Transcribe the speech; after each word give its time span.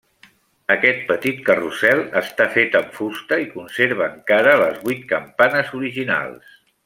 Aquest 0.75 1.03
petit 1.09 1.43
carrusel 1.49 2.01
està 2.21 2.47
fet 2.55 2.77
amb 2.79 2.97
fusta 3.01 3.39
i 3.45 3.47
conserva 3.53 4.09
encara 4.15 4.57
les 4.63 4.81
vuit 4.89 5.05
campanes 5.13 5.71
originals. 5.83 6.57